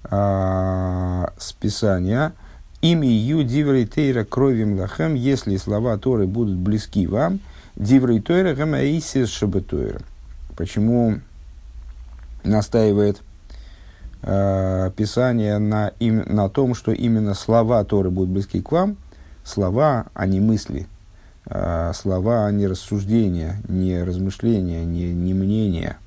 а, 0.04 1.34
списание, 1.38 2.34
ими 2.92 3.08
ю 3.08 3.44
диврей 3.44 3.88
тейра 3.88 4.24
кровим 4.24 4.80
лахем, 4.80 5.16
если 5.16 5.58
слова 5.58 5.98
Торы 5.98 6.28
будут 6.28 6.56
близки 6.56 7.08
вам, 7.08 7.40
диврей 7.76 8.22
тойра 8.22 8.54
гэм 8.54 8.76
аисис 8.76 9.30
шабетойра. 9.30 10.02
Почему 10.56 11.20
настаивает 12.44 13.22
э, 14.22 14.92
Писание 14.96 15.58
на, 15.58 15.94
им, 16.00 16.24
на 16.28 16.48
том, 16.50 16.76
что 16.76 16.92
именно 16.92 17.34
слова 17.34 17.84
Торы 17.84 18.12
будут 18.12 18.30
близки 18.30 18.62
к 18.62 18.72
вам, 18.72 18.98
слова, 19.44 20.06
а 20.14 20.28
не 20.28 20.40
мысли, 20.40 20.88
а, 21.48 21.92
слова, 21.94 22.46
а 22.46 22.52
не 22.52 22.68
рассуждения, 22.68 23.62
не 23.68 24.02
размышления, 24.04 24.86
не, 24.86 25.12
не 25.14 25.34
мнения, 25.34 25.98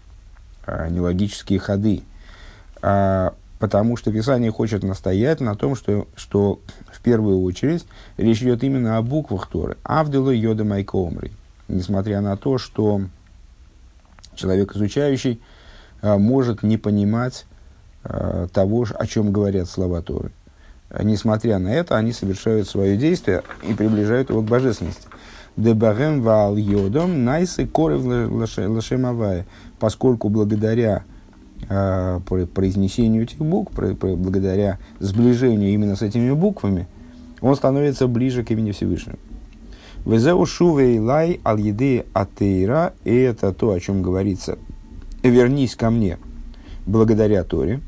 а 0.67 0.89
не 0.89 1.01
логические 1.01 1.59
ходы. 1.59 2.03
А, 2.83 3.35
потому 3.59 3.97
что 3.97 4.13
Писание 4.13 4.51
хочет 4.51 4.83
настоять 4.83 5.41
на 5.41 5.55
том, 5.55 5.75
что, 5.75 6.07
что 6.15 6.61
в 6.93 7.01
первую 7.01 7.43
очередь 7.43 7.85
речь 8.17 8.43
идет 8.43 8.63
именно 8.63 8.99
о 8.99 9.03
буквах 9.03 9.49
Торы. 9.49 9.77
Авделу 9.83 10.31
йода 10.31 10.65
майкомри. 10.65 11.33
Несмотря 11.67 12.21
на 12.21 12.37
то, 12.37 12.59
что 12.59 13.03
человек 14.35 14.75
изучающий 14.75 15.41
а, 16.01 16.19
может 16.19 16.63
не 16.63 16.79
понимать 16.79 17.47
а, 18.05 18.49
того, 18.49 18.87
о 18.95 19.07
чем 19.07 19.33
говорят 19.33 19.69
слова 19.69 20.03
Торы. 20.03 20.31
Несмотря 21.03 21.59
на 21.59 21.69
это, 21.69 21.97
они 21.97 22.13
совершают 22.13 22.67
свое 22.67 22.97
действие 22.97 23.43
и 23.63 23.75
приближают 23.75 24.31
его 24.31 24.41
к 24.41 24.47
божественности. 24.47 25.07
Дебарем 25.57 26.23
вал 26.23 26.57
йодом 26.57 27.25
найсы 27.25 27.67
корев 27.67 28.05
лашемавая, 28.05 29.45
поскольку 29.79 30.29
благодаря 30.29 31.05
э, 31.69 32.21
произнесению 32.55 33.23
этих 33.23 33.39
букв, 33.39 33.73
про, 33.73 33.95
про, 33.95 34.17
благодаря 34.17 34.79
сближению 34.99 35.71
именно 35.71 35.97
с 35.97 36.03
этими 36.03 36.31
буквами, 36.33 36.87
он 37.41 37.57
становится 37.57 38.07
ближе 38.07 38.45
к 38.45 38.51
имени 38.51 38.73
Всевышнего. 38.73 39.19
Везеу 40.05 40.45
шувей 40.47 40.99
лай 40.99 41.41
ал 41.45 41.57
еды 41.57 42.05
атеира, 42.13 42.95
и 43.05 43.15
это 43.15 43.53
то, 43.53 43.73
о 43.73 43.81
чем 43.81 44.03
говорится, 44.03 44.59
вернись 45.23 45.77
ко 45.77 45.91
мне 45.91 46.19
благодаря 46.87 47.45
Торе. 47.45 47.81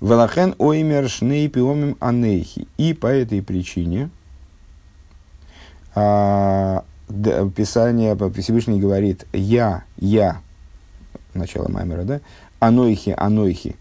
Велахен 0.00 0.54
оймер 0.58 1.08
шней 1.08 1.48
пиомим 1.48 1.96
анейхи. 2.00 2.66
И 2.76 2.92
по 2.92 3.06
этой 3.06 3.40
причине– 3.40 4.10
а, 5.94 6.84
Писание, 7.54 8.16
Всевышний 8.40 8.80
говорит 8.80 9.26
«я, 9.32 9.84
я», 9.98 10.40
начало 11.34 11.68
Маймера, 11.68 12.04
да? 12.04 12.20
«Анойхи, 12.60 13.14
анойхи». 13.16 13.76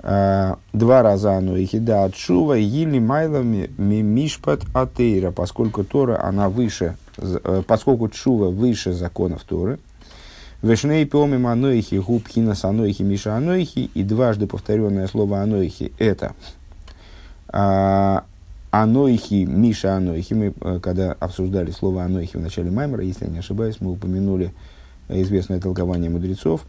А, 0.00 0.58
два 0.72 1.02
раза 1.02 1.36
анойхи, 1.36 1.78
да, 1.78 2.04
от 2.04 2.14
шува, 2.14 2.58
или 2.58 2.98
майла 2.98 3.42
мишпат 3.42 4.62
атеира, 4.72 5.32
поскольку 5.32 5.84
Тора, 5.84 6.22
она 6.22 6.48
выше, 6.48 6.96
э, 7.18 7.62
поскольку 7.66 8.08
чува 8.08 8.50
выше 8.50 8.92
законов 8.92 9.42
Торы, 9.44 9.78
Вешней 10.62 11.04
пиомим 11.04 11.46
анойхи, 11.46 11.96
губхинас 11.96 12.64
анойхи, 12.64 13.02
миша 13.02 13.36
анойхи, 13.36 13.90
и 13.92 14.02
дважды 14.02 14.46
повторенное 14.46 15.06
слово 15.06 15.42
анойхи– 15.42 15.92
это 15.98 16.34
а, 17.48 18.24
Анойхи, 18.70 19.44
Миша 19.44 19.96
Анойхи, 19.96 20.34
мы 20.34 20.54
э, 20.60 20.80
когда 20.82 21.12
обсуждали 21.12 21.70
слово 21.70 22.04
Анойхи 22.04 22.36
в 22.36 22.40
начале 22.40 22.70
Маймера, 22.70 23.02
если 23.02 23.24
я 23.24 23.30
не 23.30 23.38
ошибаюсь, 23.38 23.76
мы 23.80 23.92
упомянули 23.92 24.52
известное 25.08 25.60
толкование 25.60 26.10
мудрецов, 26.10 26.66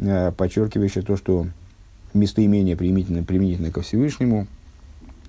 э, 0.00 0.32
подчеркивающее 0.32 1.04
то, 1.04 1.16
что 1.16 1.46
местоимение 2.12 2.76
применительно, 2.76 3.22
применительно 3.22 3.70
ко 3.70 3.82
Всевышнему 3.82 4.46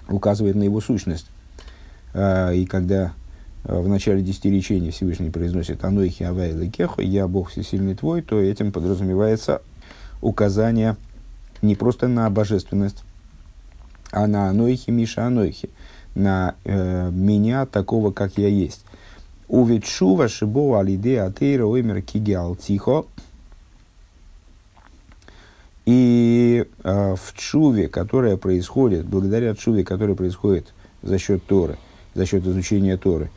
указывает 0.08 0.56
на 0.56 0.64
его 0.64 0.82
сущность. 0.82 1.28
Э, 2.14 2.56
и 2.56 2.66
когда 2.66 3.14
в 3.64 3.88
начале 3.88 4.24
десяти 4.24 4.50
речений 4.50 4.90
Всевышний 4.90 5.30
произносит 5.30 5.84
«Анойхи 5.86 6.24
авай 6.24 6.52
лекехо», 6.52 7.04
«Я 7.04 7.28
Бог 7.28 7.52
всесильный 7.52 7.94
твой», 7.94 8.24
то 8.24 8.42
этим 8.42 8.72
подразумевается 8.72 9.62
указание 10.20 10.98
не 11.62 11.76
просто 11.76 12.08
на 12.08 12.28
божественность, 12.32 13.04
а 14.12 14.26
на 14.26 14.50
Анойхи, 14.50 14.90
Миша 14.90 15.28
Анойхи– 15.28 15.70
на 16.16 16.56
э, 16.64 17.10
меня 17.12 17.66
такого, 17.66 18.12
как 18.12 18.38
я 18.38 18.48
есть. 18.48 18.84
Увид 19.48 19.86
шува 19.86 20.28
шибо 20.28 20.80
алиде 20.80 21.22
атеира 21.22 21.66
оймер 21.66 22.02
киги 22.02 22.34
алтихо. 22.34 23.06
И 25.92 26.66
э, 26.86 27.16
в 27.16 27.34
чуве, 27.34 27.90
которая 27.90 28.38
происходит, 28.38 29.06
благодаря 29.06 29.54
чуве, 29.56 29.84
которая 29.84 30.16
происходит 30.16 30.74
за 31.04 31.18
счет 31.18 31.46
Торы, 31.46 31.78
за 32.14 32.26
счет 32.26 32.48
изучения 32.48 32.96
Торы, 32.96 33.30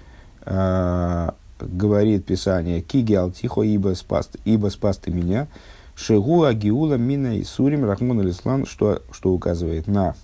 э, 0.46 1.30
говорит 1.58 2.26
Писание, 2.26 2.80
киги 2.80 3.14
алтихо, 3.14 3.62
ибо 3.62 3.96
спас, 3.96 4.30
ибо 4.44 4.68
спас 4.68 4.98
ты 4.98 5.10
меня, 5.10 5.48
шегула 5.96 6.54
гиула 6.54 6.94
мина 6.94 7.36
и 7.36 7.42
сурим 7.42 7.84
рахмон 7.84 8.20
алислам, 8.20 8.66
что, 8.66 9.02
что 9.10 9.32
указывает 9.32 9.88
на 9.88 10.14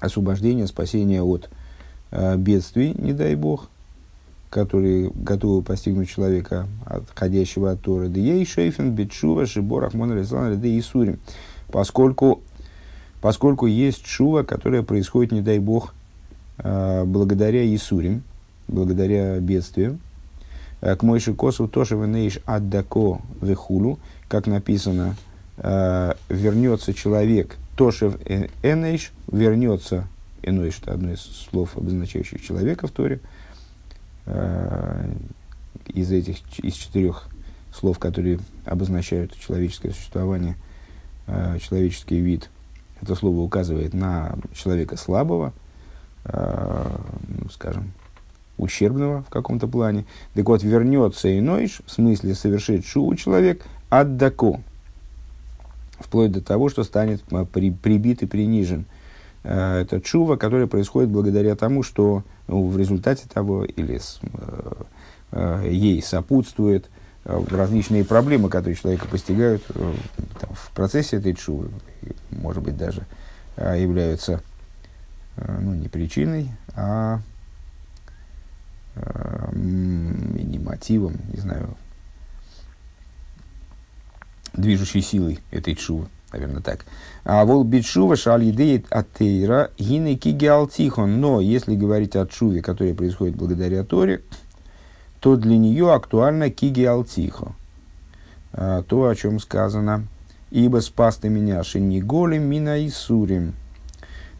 освобождение, 0.00 0.66
спасение 0.66 1.22
от 1.22 1.48
э, 2.10 2.36
бедствий, 2.36 2.96
не 2.98 3.12
дай 3.12 3.36
бог, 3.36 3.68
которые 4.50 5.10
готовы 5.14 5.62
постигнуть 5.62 6.08
человека, 6.08 6.66
отходящего 6.84 7.72
от 7.72 7.80
Торы. 7.82 8.08
Да 8.08 8.20
ей 8.20 8.44
шейфен 8.46 8.92
бетшува 8.92 9.46
шибор 9.46 9.84
ахмон 9.84 10.12
алислан 10.12 10.60
и 10.60 10.80
сурим. 10.80 11.18
Поскольку, 11.70 12.40
поскольку 13.20 13.66
есть 13.66 14.06
шува, 14.06 14.42
которая 14.42 14.82
происходит, 14.82 15.32
не 15.32 15.42
дай 15.42 15.58
бог, 15.58 15.94
э, 16.58 17.04
благодаря 17.04 17.74
Исурим, 17.74 18.22
благодаря 18.68 19.38
бедствию. 19.38 19.98
Э, 20.80 20.96
к 20.96 21.02
Мойши 21.02 21.34
Косу 21.34 21.68
тоже 21.68 21.96
венеиш 21.96 22.38
аддако 22.46 23.20
вехулу, 23.42 23.98
как 24.28 24.46
написано, 24.46 25.16
э, 25.58 26.14
вернется 26.28 26.94
человек– 26.94 27.56
Тошев 27.78 28.16
Энейш 28.64 29.12
вернется, 29.30 30.08
Энойш 30.42 30.80
это 30.82 30.94
одно 30.94 31.12
из 31.12 31.20
слов, 31.20 31.76
обозначающих 31.76 32.42
человека 32.42 32.88
в 32.88 32.90
Торе, 32.90 33.20
из 35.88 36.12
этих, 36.12 36.36
из 36.62 36.74
четырех 36.74 37.28
слов, 37.72 37.98
которые 37.98 38.40
обозначают 38.64 39.38
человеческое 39.38 39.92
существование, 39.92 40.56
э, 41.26 41.58
человеческий 41.60 42.18
вид. 42.18 42.50
Это 43.00 43.14
слово 43.14 43.40
указывает 43.40 43.94
на 43.94 44.36
человека 44.54 44.96
слабого, 44.96 45.52
э, 46.24 46.96
ну, 47.28 47.48
скажем, 47.50 47.92
ущербного 48.56 49.22
в 49.22 49.30
каком-то 49.30 49.68
плане. 49.68 50.04
Так 50.34 50.46
вот, 50.48 50.62
вернется 50.62 51.36
Инойш, 51.38 51.80
в 51.86 51.90
смысле 51.90 52.34
совершит 52.34 52.84
шу 52.84 53.14
человек, 53.14 53.64
отдако, 53.88 54.60
вплоть 56.00 56.32
до 56.32 56.40
того, 56.40 56.68
что 56.68 56.82
станет 56.82 57.22
при, 57.52 57.70
прибит 57.70 58.22
и 58.22 58.26
принижен. 58.26 58.84
Э, 59.44 59.80
это 59.80 60.00
чува, 60.00 60.36
которая 60.36 60.66
происходит 60.66 61.10
благодаря 61.10 61.54
тому, 61.54 61.82
что 61.82 62.24
ну, 62.46 62.68
в 62.68 62.76
результате 62.76 63.28
того 63.28 63.64
или 63.64 63.98
с, 63.98 64.20
э, 64.22 64.72
э, 65.32 65.68
ей 65.70 66.02
сопутствует 66.02 66.88
различные 67.24 68.04
проблемы, 68.04 68.48
которые 68.48 68.74
человека 68.74 69.06
постигают 69.06 69.62
там, 69.66 70.50
в 70.54 70.70
процессе 70.70 71.16
этой 71.18 71.34
чувы, 71.34 71.68
может 72.30 72.62
быть, 72.62 72.78
даже 72.78 73.04
являются 73.56 74.40
ну, 75.36 75.74
не 75.74 75.88
причиной, 75.88 76.50
а 76.74 77.20
не 79.52 80.58
мотивом, 80.58 81.16
не 81.34 81.40
знаю, 81.40 81.76
движущей 84.54 85.02
силой 85.02 85.40
этой 85.50 85.74
чувы, 85.74 86.06
наверное, 86.32 86.62
так. 86.62 86.84
А 87.24 87.44
вол 87.44 87.64
бичува 87.64 88.16
шаль 88.16 88.50
идеет 88.50 88.86
от 88.90 89.12
тейра 89.12 89.70
гины 89.78 90.16
кигиалтихон. 90.16 91.20
Но 91.20 91.40
если 91.40 91.74
говорить 91.74 92.16
о 92.16 92.26
чуве, 92.26 92.62
которая 92.62 92.94
происходит 92.94 93.36
благодаря 93.36 93.84
Торе, 93.84 94.22
то 95.20 95.36
для 95.36 95.56
нее 95.56 95.92
актуально 95.92 96.50
кигиалтихо. 96.50 97.52
А, 98.52 98.82
то, 98.82 99.08
о 99.08 99.14
чем 99.14 99.40
сказано. 99.40 100.06
Ибо 100.50 100.78
спас 100.78 101.16
ты 101.16 101.28
меня 101.28 101.62
шениголем 101.62 102.44
мина 102.44 102.78
и 102.78 102.88
сурим. 102.88 103.54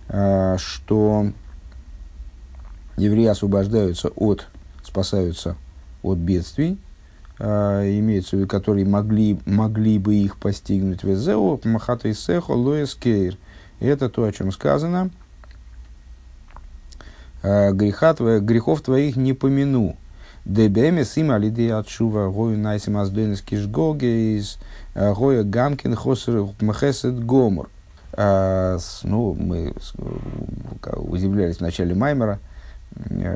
А, 0.09 0.57
что 0.59 1.33
евреи 2.97 3.27
освобождаются 3.27 4.09
от, 4.09 4.49
спасаются 4.83 5.57
от 6.03 6.19
бедствий, 6.19 6.79
а, 7.39 7.85
имеется 7.85 8.31
в 8.31 8.41
виду, 8.41 8.49
которые 8.49 8.87
могли, 8.87 9.39
могли 9.47 9.99
бы 9.99 10.17
их 10.17 10.37
постигнуть. 10.39 11.05
Везеу, 11.05 11.61
махатой 11.65 12.15
сехо, 12.15 12.53
лоэскейр. 12.53 13.37
Это 13.81 14.09
то, 14.09 14.25
о 14.25 14.33
чем 14.33 14.51
сказано. 14.51 15.11
А, 17.43 17.71
греха 17.73 18.15
твоя, 18.15 18.41
грехов 18.41 18.81
твоих 18.81 19.17
не 19.17 19.35
помяну. 19.35 19.97
Дебеме 20.45 21.05
сима 21.05 21.37
лиды 21.37 21.71
отшува 21.71 22.31
гою 22.31 22.59
найсим 22.59 22.97
аздойнес 22.97 23.43
кишгоге 23.43 24.39
из 24.39 24.59
а, 24.95 25.15
гоя 25.15 25.45
гамкин 25.45 25.95
хосер 25.95 26.49
мхесет 26.61 27.25
гомор. 27.25 27.71
Ну, 28.17 29.35
мы 29.35 29.75
удивлялись 30.97 31.59
в 31.59 31.61
начале 31.61 31.95
Маймера, 31.95 32.41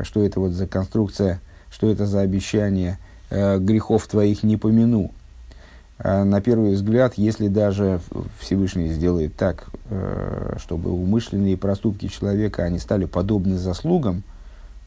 что 0.02 0.24
это 0.24 0.40
вот 0.40 0.52
за 0.52 0.66
конструкция, 0.66 1.40
что 1.70 1.88
это 1.88 2.06
за 2.06 2.20
обещание– 2.20 2.98
э, 3.08 3.11
грехов 3.58 4.06
твоих 4.06 4.42
не 4.42 4.56
помяну. 4.56 5.12
э, 5.98 6.24
на 6.24 6.40
первый 6.40 6.74
взгляд, 6.74 7.14
если 7.16 7.48
даже 7.48 8.00
Всевышний 8.40 8.88
сделает 8.88 9.34
так, 9.36 9.66
э, 9.90 10.56
чтобы 10.58 10.90
умышленные 10.90 11.56
проступки 11.56 12.08
человека, 12.08 12.64
они 12.64 12.78
стали 12.78 13.06
подобны 13.06 13.56
заслугам, 13.56 14.22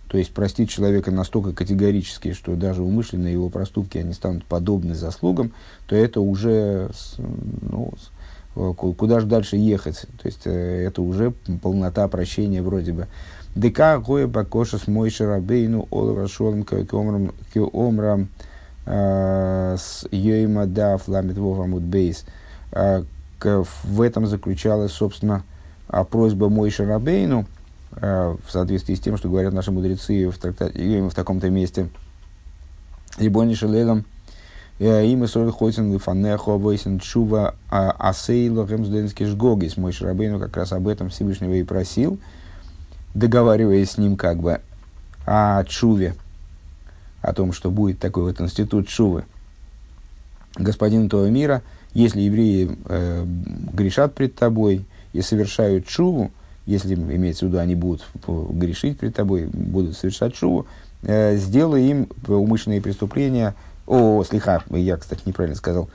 то 0.07 0.19
есть 0.19 0.31
простить 0.33 0.69
человека 0.69 1.09
настолько 1.11 1.51
категорически, 1.51 2.33
что 2.33 2.55
даже 2.55 2.83
умышленные 2.83 3.33
его 3.33 3.49
проступки, 3.49 3.97
они 3.97 4.13
станут 4.13 4.45
подобны 4.45 4.93
заслугам, 4.93 5.51
то 5.87 5.95
это 5.95 6.21
уже, 6.21 6.91
ну, 7.61 7.91
куда 8.53 9.19
же 9.19 9.25
дальше 9.25 9.57
ехать? 9.57 10.05
То 10.21 10.27
есть 10.27 10.41
это 10.45 11.01
уже 11.01 11.31
полнота 11.61 12.07
прощения 12.07 12.61
вроде 12.61 12.93
бы. 12.93 13.07
Дека 13.55 13.99
гоя 13.99 14.27
бакоша 14.27 14.77
с 14.77 14.87
мойши 14.87 15.25
рабейну 15.25 15.87
олова 15.89 16.27
шолом 16.27 16.63
кеомрам 16.63 18.27
с 18.85 20.05
йойма 20.11 20.65
да 20.67 20.97
фламит 20.97 21.37
вовамут 21.37 21.81
бейс. 21.83 22.25
В 22.71 24.01
этом 24.01 24.27
заключалась, 24.27 24.91
собственно, 24.91 25.43
просьба 26.09 26.49
Мойши 26.49 26.85
Рабейну, 26.85 27.45
в 27.91 28.39
соответствии 28.49 28.95
с 28.95 28.99
тем, 28.99 29.17
что 29.17 29.29
говорят 29.29 29.53
наши 29.53 29.71
мудрецы 29.71 30.29
в, 30.29 30.37
трактате, 30.37 31.01
в 31.01 31.13
таком-то 31.13 31.49
месте. 31.49 31.89
Рибони 33.17 33.53
Шелелом, 33.53 34.03
имя 34.79 35.27
Соль 35.27 35.51
Хотин 35.51 35.97
Фанехо 35.99 36.57
Войсен 36.57 36.99
Чува 36.99 37.55
Асейло 37.69 38.67
Хемсденский 38.67 39.25
Жгогис. 39.25 39.77
Мой 39.77 39.91
Шарабейну 39.91 40.39
как 40.39 40.57
раз 40.57 40.73
об 40.73 40.87
этом 40.87 41.09
Всевышнего 41.09 41.53
и 41.53 41.63
просил 41.63 42.19
договариваясь 43.15 43.91
с 43.91 43.97
ним 43.97 44.17
как 44.17 44.37
бы 44.39 44.61
о 45.25 45.63
Чуве, 45.63 46.13
о 47.21 47.33
том, 47.33 47.53
что 47.53 47.71
будет 47.71 47.97
такой 47.97 48.23
вот 48.23 48.39
институт 48.39 48.87
Чувы. 48.87 49.23
Господин 50.55 51.09
того 51.09 51.27
мира, 51.27 51.63
если 51.93 52.21
евреи 52.21 52.77
э, 52.85 53.25
грешат 53.73 54.13
пред 54.13 54.35
тобой 54.35 54.85
и 55.13 55.21
совершают 55.21 55.87
Чуву, 55.87 56.31
если 56.65 56.93
имеется 56.93 57.45
в 57.45 57.49
виду, 57.49 57.59
они 57.59 57.75
будут 57.75 58.05
грешить 58.27 58.99
пред 58.99 59.15
тобой, 59.15 59.45
будут 59.45 59.97
совершать 59.97 60.35
Чуву, 60.35 60.67
э, 61.01 61.37
сделай 61.37 61.87
им 61.89 62.09
умышленные 62.27 62.81
преступления. 62.81 63.55
О, 63.87 64.23
слегка, 64.23 64.63
я, 64.69 64.97
кстати, 64.97 65.21
неправильно 65.25 65.55
сказал. 65.55 65.89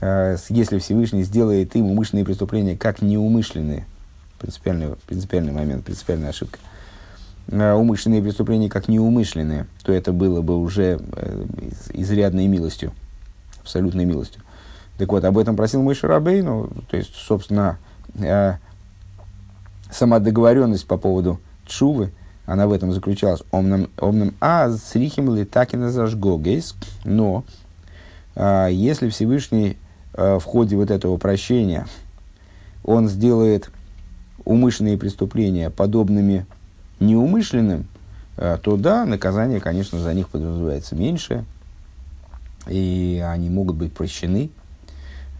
Э, 0.00 0.36
если 0.48 0.78
Всевышний 0.78 1.24
сделает 1.24 1.74
им 1.74 1.86
умышленные 1.86 2.24
преступления 2.24 2.76
как 2.76 3.02
неумышленные, 3.02 3.86
принципиальный, 4.44 4.94
принципиальный 5.06 5.52
момент, 5.52 5.84
принципиальная 5.84 6.30
ошибка. 6.30 6.58
А 7.50 7.74
умышленные 7.74 8.22
преступления 8.22 8.68
как 8.68 8.88
неумышленные, 8.88 9.66
то 9.82 9.92
это 9.92 10.12
было 10.12 10.42
бы 10.42 10.58
уже 10.58 11.00
э, 11.16 11.44
изрядной 11.94 12.46
милостью, 12.46 12.92
абсолютной 13.62 14.04
милостью. 14.04 14.42
Так 14.98 15.10
вот, 15.10 15.24
об 15.24 15.38
этом 15.38 15.56
просил 15.56 15.82
мой 15.82 15.94
Шарабей, 15.94 16.42
ну, 16.42 16.70
то 16.88 16.96
есть, 16.96 17.14
собственно, 17.14 17.78
э, 18.14 18.54
сама 19.90 20.18
договоренность 20.18 20.86
по 20.86 20.96
поводу 20.96 21.40
Чувы, 21.66 22.12
она 22.46 22.66
в 22.66 22.72
этом 22.72 22.92
заключалась. 22.92 23.42
Омнам, 23.50 23.88
омнам 23.98 24.34
а 24.40 24.70
срихим 24.70 25.34
ли 25.34 25.44
так 25.44 25.72
и 25.72 25.78
зажгогейс, 25.78 26.74
но 27.04 27.44
а, 28.36 28.68
если 28.68 29.08
Всевышний 29.08 29.78
а, 30.12 30.38
в 30.38 30.44
ходе 30.44 30.76
вот 30.76 30.90
этого 30.90 31.16
прощения 31.16 31.86
он 32.84 33.08
сделает 33.08 33.70
умышленные 34.44 34.98
преступления 34.98 35.70
подобными 35.70 36.46
неумышленным, 37.00 37.86
э, 38.36 38.58
то 38.62 38.76
да, 38.76 39.04
наказание, 39.04 39.60
конечно, 39.60 39.98
за 39.98 40.14
них 40.14 40.28
подразумевается 40.28 40.94
меньше, 40.94 41.44
и 42.68 43.22
они 43.26 43.50
могут 43.50 43.76
быть 43.76 43.92
прощены. 43.92 44.50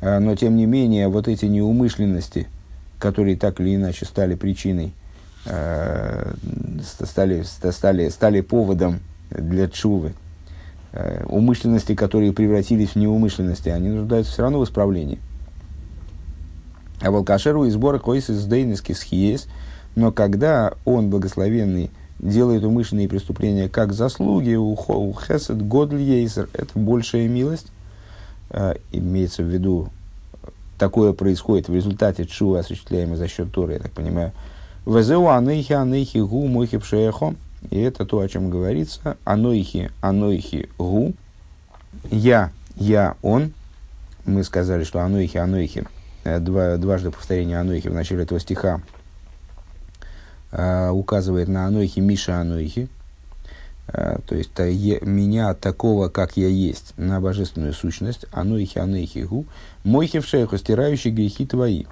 Э, 0.01 0.19
но, 0.19 0.35
тем 0.37 0.57
не 0.57 0.67
менее, 0.67 1.09
вот 1.09 1.29
эти 1.29 1.47
неумышленности, 1.47 2.49
которые 2.99 3.37
так 3.37 3.61
или 3.61 3.77
иначе 3.77 4.05
стали 4.05 4.35
причиной, 4.35 4.93
э, 5.47 6.35
стали, 7.05 7.43
стали, 7.43 8.09
стали 8.09 8.41
поводом 8.41 9.01
для 9.31 9.69
чувы, 9.69 10.15
умышленности, 11.27 11.97
которые 11.97 12.33
превратились 12.33 12.91
в 12.91 12.97
неумышленности, 12.97 13.69
они 13.69 13.89
нуждаются 13.89 14.33
все 14.33 14.43
равно 14.43 14.61
в 14.61 14.65
исправлении. 14.65 15.19
А 17.05 17.11
волкашеру 17.11 17.67
и 17.67 17.71
сбора 17.71 17.99
койс 17.99 18.31
из 18.31 18.47
дейниски 18.47 18.93
схиес, 18.93 19.47
но 19.95 20.11
когда 20.11 20.73
он, 20.87 21.11
благословенный, 21.11 21.91
делает 22.19 22.65
умышленные 22.65 23.09
преступления 23.09 23.69
как 23.69 23.93
заслуги, 23.93 24.55
у, 24.55 24.75
хесед 24.75 25.61
годльейсер, 25.67 26.49
это 26.55 26.79
большая 26.79 27.29
милость, 27.29 27.67
э, 28.49 28.77
имеется 28.91 29.43
в 29.43 29.47
виду, 29.47 29.91
такое 30.79 31.13
происходит 31.13 31.69
в 31.69 31.75
результате 31.75 32.25
чува, 32.25 32.61
осуществляемой 32.61 33.19
за 33.19 33.29
счет 33.29 33.53
Торы, 33.53 33.75
я 33.75 33.81
так 33.81 33.93
понимаю. 33.93 34.33
Везеу 34.87 35.29
анейхи 35.29 35.75
анейхи 35.75 36.19
гу 36.19 36.47
мойхи 36.47 36.79
пшеехо, 36.79 37.35
и 37.71 37.79
это 37.81 38.07
то, 38.07 38.21
о 38.21 38.29
чем 38.29 38.49
говорится, 38.49 39.19
анойхи 39.25 39.91
анойхи 40.01 40.71
гу, 40.79 41.13
я, 42.11 42.51
я, 42.77 43.17
он, 43.21 43.53
мы 44.25 44.43
сказали, 44.43 44.85
что 44.85 45.03
анойхи 45.03 45.37
Э, 45.37 46.04
два, 46.25 46.77
дважды 46.77 47.11
повторение 47.11 47.59
Анойхи 47.59 47.89
в 47.89 47.95
начале 47.95 48.23
этого 48.23 48.41
стиха 48.41 48.81
э, 50.53 50.89
указывает 50.91 51.49
на 51.49 51.67
Анойхи 51.67 52.01
Миша 52.01 52.41
Анойхи, 52.41 52.89
э, 53.89 54.19
то 54.27 54.35
есть 54.35 54.59
меня 54.59 55.55
такого, 55.55 56.09
как 56.09 56.37
я 56.37 56.49
есть, 56.49 56.95
на 56.97 57.21
божественную 57.21 57.75
сущность, 57.75 58.27
Анойхи 58.33 58.79
Анойхи 58.79 59.21
Гу, 59.21 59.45
Мойхи 59.85 60.21
в 60.21 60.27
шейху, 60.27 60.57
стирающий 60.57 61.11
грехи 61.11 61.47
твои. 61.47 61.85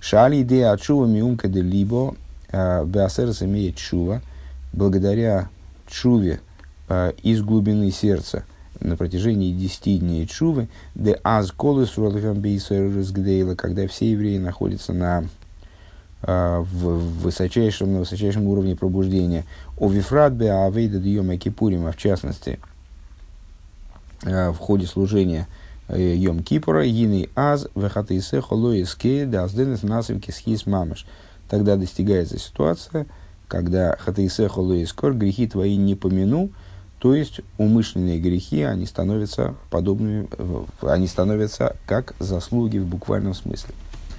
Шали 0.00 0.42
идея 0.42 0.72
отшува 0.72 1.06
миумка 1.06 1.48
де 1.48 1.60
либо, 1.60 2.14
Беасерс 2.50 3.42
имеет 3.42 3.76
чува, 3.76 4.22
благодаря 4.72 5.48
чуве 5.86 6.40
из 7.22 7.42
глубины 7.42 7.90
сердца– 7.90 8.44
на 8.80 8.96
протяжении 8.96 9.52
10 9.52 10.00
дней 10.00 10.26
Чувы, 10.26 10.68
де 10.94 11.18
аз 11.22 11.52
колес 11.52 11.96
гдейла, 11.96 13.54
когда 13.54 13.86
все 13.86 14.10
евреи 14.10 14.38
находятся 14.38 14.92
на 14.92 15.24
а, 16.22 16.60
в 16.60 17.22
высочайшем, 17.22 17.94
на 17.94 17.98
высочайшем 18.00 18.46
уровне 18.46 18.76
пробуждения. 18.76 19.44
О 19.78 19.88
вифрат 19.88 20.34
бе 20.34 20.52
авейда 20.52 20.98
дьема 20.98 21.36
кипурим, 21.36 21.86
а 21.86 21.92
в 21.92 21.96
частности, 21.96 22.58
а, 24.24 24.52
в 24.52 24.58
ходе 24.58 24.86
служения 24.86 25.46
э, 25.88 26.14
Йом 26.16 26.42
Кипура, 26.42 26.84
Йины 26.84 27.28
Аз, 27.34 27.68
Вехатейсе, 27.74 28.40
Холоиске, 28.40 29.24
Дазденес, 29.24 29.82
Насовки, 29.82 30.30
Схис, 30.30 30.66
Мамаш. 30.66 31.06
Тогда 31.48 31.76
достигается 31.76 32.38
ситуация, 32.38 33.06
когда 33.48 33.96
Хатейсе, 33.98 34.48
Холоискор, 34.48 35.14
грехи 35.14 35.46
твои 35.46 35.76
не 35.76 35.94
помяну, 35.94 36.50
то 37.00 37.14
есть 37.14 37.40
умышленные 37.56 38.20
грехи, 38.20 38.62
они 38.62 38.84
становятся 38.84 39.54
подобными, 39.70 40.28
они 40.82 41.06
становятся 41.06 41.76
как 41.86 42.14
заслуги 42.18 42.76
в 42.76 42.86
буквальном 42.86 43.32
смысле. 43.32 43.74